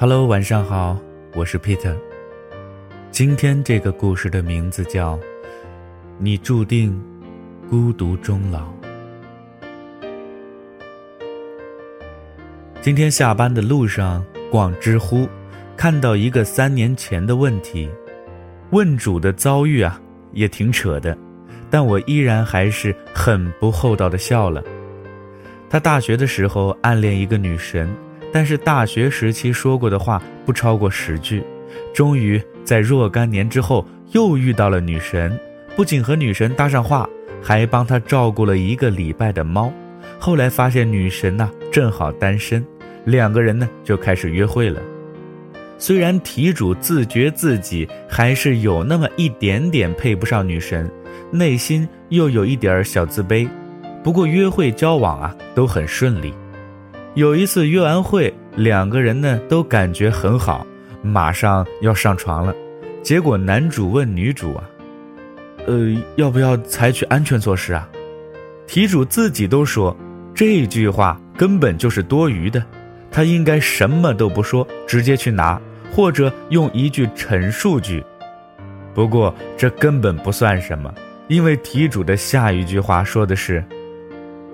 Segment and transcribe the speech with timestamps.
[0.00, 0.96] Hello，晚上好，
[1.34, 1.92] 我是 Peter。
[3.10, 5.16] 今天这个故事的名字叫
[6.18, 7.02] 《你注定
[7.68, 8.60] 孤独终老》。
[12.80, 15.28] 今天下班的路上逛知乎，
[15.76, 17.90] 看到一个三年前的问题，
[18.70, 21.18] 问主的遭遇啊，也挺扯的，
[21.68, 24.62] 但我依然还是很不厚道的笑了。
[25.68, 27.92] 他大学的时候暗恋一个女神。
[28.32, 31.42] 但是大学时期说过的话不超过十句，
[31.94, 35.38] 终于在若干年之后又遇到了女神，
[35.74, 37.08] 不仅和女神搭上话，
[37.42, 39.72] 还帮她照顾了一个礼拜的猫。
[40.18, 42.64] 后来发现女神呐正好单身，
[43.04, 44.80] 两个人呢就开始约会了。
[45.78, 50.90] 虽然题主自觉自己还是有那么一点点配不上女神，
[51.30, 53.48] 内心又有一点小自卑，
[54.02, 56.34] 不过约会交往啊都很顺利。
[57.18, 60.64] 有一次约完会，两个人呢都感觉很好，
[61.02, 62.54] 马上要上床了。
[63.02, 64.62] 结果男主问女主啊
[65.66, 67.88] ：“呃，要不要采取安全措施啊？”
[68.68, 69.96] 题主自己都说
[70.32, 72.64] 这句话根本就是多余的，
[73.10, 75.60] 他应该什么都不说，直接去拿，
[75.90, 78.00] 或者用一句陈述句。
[78.94, 80.94] 不过这根本不算什么，
[81.26, 83.64] 因为题主的下一句话说的是：“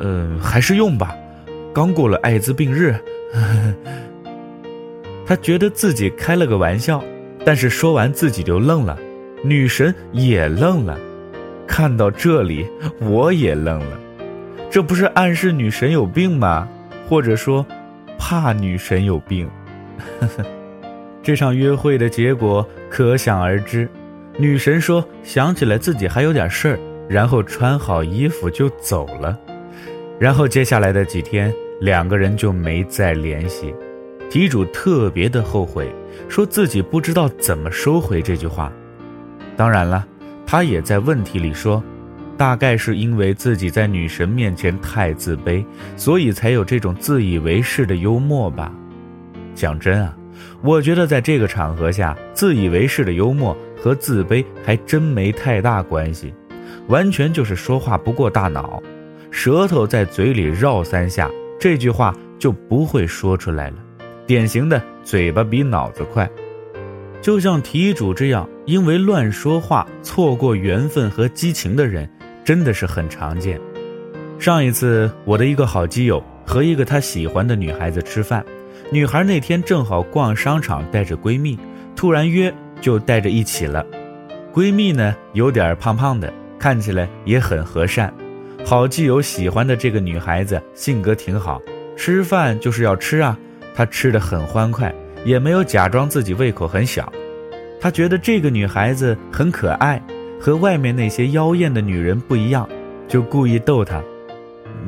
[0.00, 1.14] 嗯，还是用吧。”
[1.72, 2.92] 刚过了艾滋病日，
[3.32, 3.74] 呵 呵
[5.26, 7.02] 他觉得自己开了个玩笑，
[7.44, 8.98] 但是说完自己就愣了，
[9.44, 10.98] 女神也愣了。
[11.66, 12.66] 看到这里，
[13.00, 14.00] 我也愣了，
[14.70, 16.66] 这不是暗示女神有病吗？
[17.08, 17.64] 或者说，
[18.18, 19.48] 怕女神有病？
[21.22, 23.86] 这场约会的结果可想而知。
[24.38, 29.38] 女神说想起来自己还有点事儿，然后穿好衣服就走了。
[30.18, 31.52] 然后接下来的几天。
[31.80, 33.72] 两个人就没再联系，
[34.28, 35.88] 题主特别的后悔，
[36.28, 38.72] 说自己不知道怎么收回这句话。
[39.56, 40.04] 当然了，
[40.44, 41.80] 他也在问题里说，
[42.36, 45.64] 大概是因为自己在女神面前太自卑，
[45.96, 48.72] 所以才有这种自以为是的幽默吧。
[49.54, 50.16] 讲真啊，
[50.62, 56.34] 我觉得在这个场合下，自以为是的幽默和自卑还真没太大关系，
[56.88, 58.82] 完全就是说话不过大脑，
[59.30, 61.30] 舌头在嘴里绕三下。
[61.60, 63.76] 这句话就不会说出来了，
[64.26, 66.30] 典型的嘴巴比脑子快，
[67.20, 72.08] 就像题主这样，因为乱说话错过缘分和激情的人，
[72.44, 73.60] 真的是很常见。
[74.38, 78.44] 上一次，我的一个好基友和一个他喜欢的女孩子吃饭，
[78.92, 81.58] 女孩那天正好逛商场，带着闺蜜，
[81.96, 83.84] 突然约就带着一起了。
[84.54, 88.14] 闺蜜呢有点胖胖的，看起来也很和善。
[88.68, 91.58] 好基友喜欢的这个女孩子性格挺好，
[91.96, 93.34] 吃饭就是要吃啊，
[93.74, 97.10] 她吃的很欢快，也没有假装自己胃口很小。
[97.80, 99.98] 他觉得这个女孩子很可爱，
[100.38, 102.68] 和外面那些妖艳的女人不一样，
[103.08, 104.02] 就故意逗她：“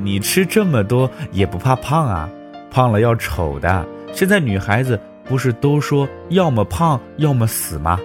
[0.04, 2.28] 你吃这么多也不怕胖啊？
[2.70, 3.86] 胖了要丑的。
[4.12, 7.98] 现在女孩子不是都说要么胖要么死吗？”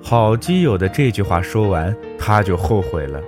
[0.00, 3.20] 好基友的这句话说完，他就后悔了。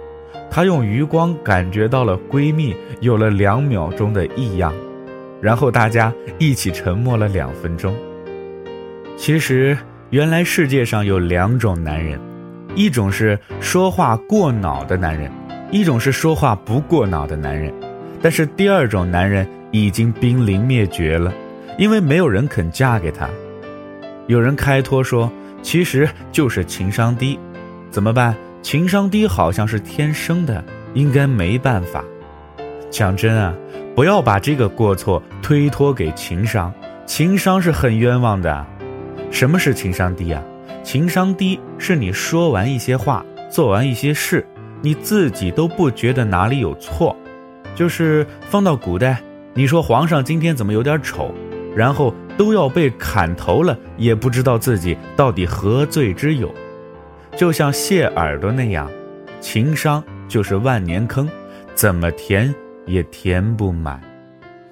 [0.55, 4.71] 她用余光感觉到了闺蜜有了两秒钟的异样，
[5.41, 7.97] 然后大家一起沉默了两分钟。
[9.17, 9.75] 其实，
[10.11, 12.21] 原来世界上有两种男人，
[12.75, 15.33] 一种是说话过脑的男人，
[15.71, 17.73] 一种是说话不过脑的男人。
[18.21, 21.33] 但是第二种男人已经濒临灭绝了，
[21.79, 23.27] 因为没有人肯嫁给他。
[24.27, 25.33] 有人开脱说，
[25.63, 27.39] 其实就是情商低，
[27.91, 28.37] 怎么办？
[28.63, 30.65] 情商低好像是天生的，
[30.95, 32.03] 应该没办法。
[32.91, 33.53] 讲真啊，
[33.95, 36.73] 不要把这个过错推脱给情商，
[37.05, 38.65] 情商是很冤枉的。
[39.33, 40.41] 什么是情商低啊？
[40.85, 44.47] 情商低是你说完一些话，做完一些事，
[44.81, 47.17] 你自己都不觉得哪里有错。
[47.75, 49.21] 就是放到古代，
[49.55, 51.35] 你说皇上今天怎么有点丑，
[51.75, 56.55] 然后都要被砍头了，也不知道自己到底何罪之有。
[57.37, 58.91] 就像谢耳朵那样，
[59.41, 61.29] 情商就是万年坑，
[61.75, 62.55] 怎么填
[62.87, 64.01] 也填不满。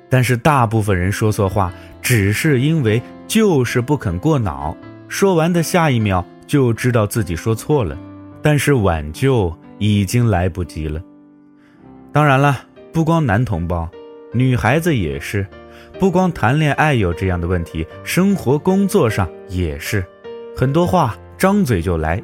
[0.08, 1.72] 但是大部分人说错话，
[2.02, 4.76] 只是因为就是不肯过脑，
[5.08, 7.96] 说完的下一秒就知道自己说错了，
[8.42, 11.00] 但是挽救已经来不及了。
[12.12, 12.58] 当然了，
[12.92, 13.88] 不光男同胞，
[14.32, 15.46] 女孩子也是，
[15.98, 20.04] 不光谈恋爱有这样的问题，生活工作上也是，
[20.56, 22.22] 很多话张嘴就来。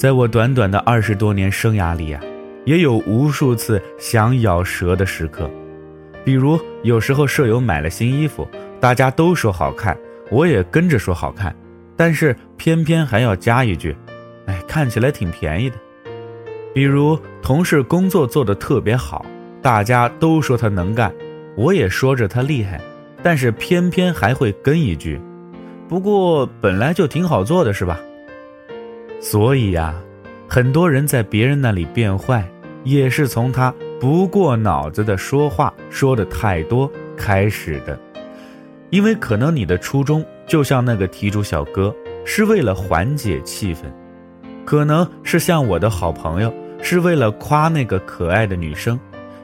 [0.00, 2.22] 在我短短的二十多年生涯里啊，
[2.64, 5.50] 也有无数次想咬舌的时刻，
[6.24, 8.48] 比如有时候舍友买了新衣服，
[8.80, 9.94] 大家都说好看，
[10.30, 11.54] 我也跟着说好看，
[11.98, 13.94] 但是偏偏还要加一句
[14.48, 15.76] ：“哎，看起来挺便宜的。”
[16.72, 19.26] 比如同事工作做得特别好，
[19.60, 21.12] 大家都说他能干，
[21.54, 22.80] 我也说着他厉害，
[23.22, 25.20] 但是偏偏还会跟一句
[25.90, 28.00] ：“不过本来就挺好做的，是吧？”
[29.20, 29.94] 所以呀，
[30.48, 32.50] 很多人在别人那里变坏，
[32.84, 37.98] 也是从他不过脑子的说话说的太多开始的。
[38.88, 41.94] 因为可能你的初衷就像那个题主小哥，
[42.24, 43.82] 是为了缓解气氛；
[44.64, 46.52] 可能是像我的好朋友，
[46.82, 48.98] 是为了夸那个可爱的女生；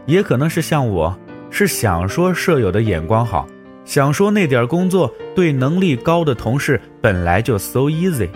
[0.07, 1.17] 也可能是像我，
[1.51, 3.47] 是想说舍友的眼光好，
[3.85, 8.29] 想说那点工作对能力高的同事本来就 so easy。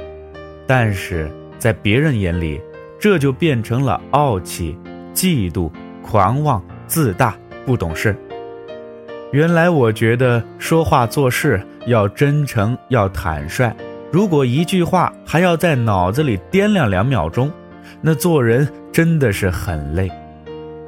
[0.73, 1.29] 但是
[1.59, 2.61] 在别人眼里，
[2.97, 4.79] 这就变成了傲气、
[5.13, 5.69] 嫉妒、
[6.01, 7.35] 狂妄、自大、
[7.67, 8.15] 不懂事。
[9.33, 13.75] 原来我觉得说话做事要真诚，要坦率。
[14.13, 17.51] 如果一句话还要在脑子里掂量两秒钟，
[18.01, 20.09] 那做人真的是很累。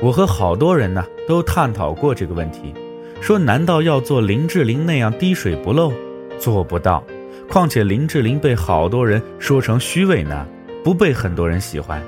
[0.01, 2.73] 我和好多人呢都探讨过这个问题，
[3.21, 5.93] 说难道要做林志玲那样滴水不漏？
[6.39, 7.03] 做不到。
[7.49, 10.47] 况且林志玲被好多人说成虚伪呢，
[10.83, 12.03] 不被很多人喜欢。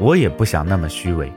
[0.00, 1.30] 我也不想那么虚伪，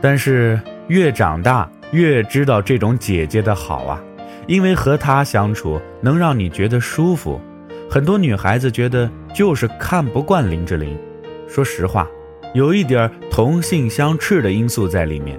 [0.00, 1.70] 但是越长大。
[1.92, 4.02] 越知道这种姐姐的好啊，
[4.48, 7.40] 因为和她相处能让你觉得舒服。
[7.88, 10.98] 很多女孩子觉得就是看不惯林志玲，
[11.46, 12.08] 说实话，
[12.54, 15.38] 有一点同性相斥的因素在里面。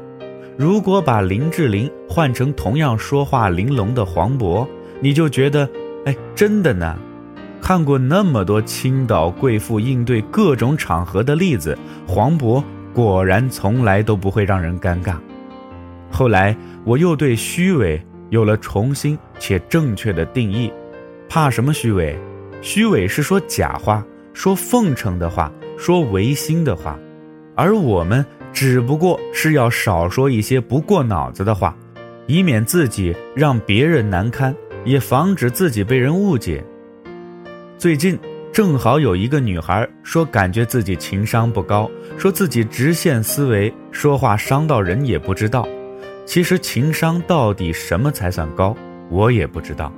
[0.58, 4.66] 如果把林志玲换成同样说话玲珑的黄渤，
[5.02, 5.70] 你就觉得，
[6.06, 6.98] 哎，真的呢。
[7.68, 11.78] 看过那么多青岛贵妇应对各种场合的例子，
[12.08, 15.18] 黄渤果然从来都不会让人尴尬。
[16.10, 16.56] 后来，
[16.86, 20.72] 我又对虚伪有了重新且正确的定义。
[21.28, 22.18] 怕什么虚伪？
[22.62, 24.02] 虚伪是说假话，
[24.34, 26.98] 说奉承的话，说违心的话。
[27.54, 31.76] 而我们只不过是要少说一些不过脑子的话，
[32.28, 34.56] 以免自己让别人难堪，
[34.86, 36.64] 也防止自己被人误解。
[37.78, 38.18] 最近
[38.52, 45.68] 正好有一个女孩说，感觉自己情商不高，说自己直线思维，说话伤到人也不知道。
[46.26, 48.76] 其实情商到底什么才算高，
[49.12, 49.94] 我也不知道。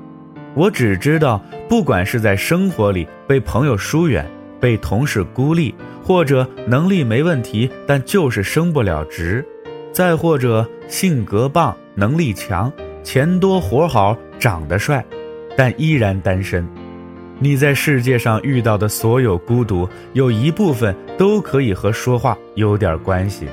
[0.56, 4.30] 我只知道，不管是在生活里被朋友疏远、
[4.60, 5.74] 被同事孤立，
[6.04, 9.46] 或者能力没问题但就是升不了职，
[9.94, 12.70] 再或者性格棒、能力强、
[13.04, 15.04] 钱多活好、长得帅，
[15.56, 16.68] 但依然单身，
[17.41, 23.47] 你在世界上遇到的所有孤独，有一部分都可以和说话有点关系。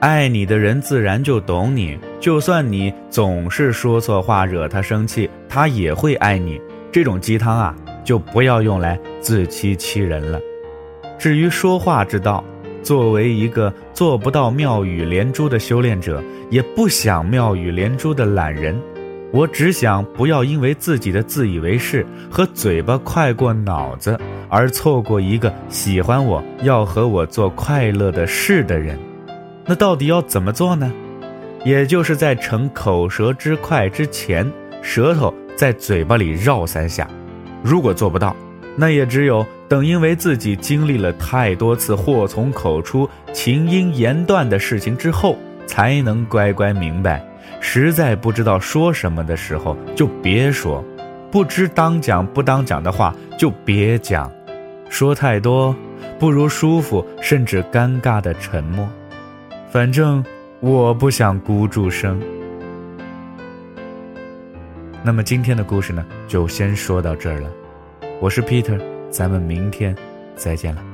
[0.00, 6.60] 爱你的人自然就懂你，就算你总是说错话惹他生气，他也会爱你。
[6.92, 10.38] 这种鸡汤啊，就不要用来自欺欺人了。
[11.18, 12.44] 至于说话之道，
[12.82, 18.78] 作为一个做不到妙语连珠的修炼者，也不想妙语连珠的懒人，
[19.34, 24.16] 我只想不要因为自己的自以为是和嘴巴快过脑子，
[24.48, 28.96] 而错过一个喜欢我要和我做快乐的事的人。
[29.66, 30.92] 那到底要怎么做呢？
[31.64, 34.48] 也就是在逞口舌之快之前，
[34.80, 37.08] 舌头在嘴巴里绕三下。
[37.60, 38.36] 如果做不到，
[38.76, 45.36] 那也只有等因为自己经历了太多次祸从口出、情因言断的事情之后，
[45.66, 47.20] 才能乖乖明白。
[47.66, 50.84] 实在不知道说什么的时候，就别说；
[51.30, 54.30] 不知当讲不当讲的话，就别讲。
[54.90, 55.74] 说太多，
[56.18, 58.86] 不如舒服甚至尴尬的沉默。
[59.70, 60.22] 反正
[60.60, 62.20] 我不想孤注生。
[65.02, 67.48] 那么今天的故事呢，就先说到这儿了。
[68.20, 68.78] 我是 Peter，
[69.08, 69.96] 咱们明天
[70.36, 70.93] 再见了。